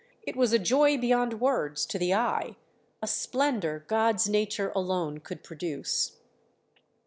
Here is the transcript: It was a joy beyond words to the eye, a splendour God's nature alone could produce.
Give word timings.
It 0.23 0.35
was 0.35 0.51
a 0.51 0.57
joy 0.57 0.97
beyond 0.97 1.39
words 1.39 1.85
to 1.85 1.99
the 1.99 2.11
eye, 2.11 2.55
a 3.03 3.07
splendour 3.07 3.83
God's 3.85 4.27
nature 4.27 4.71
alone 4.75 5.19
could 5.19 5.43
produce. 5.43 6.13